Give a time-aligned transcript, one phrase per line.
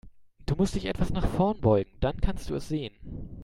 [0.47, 2.91] Du musst dich etwas nach vorn beugen, dann kannst du es sehen.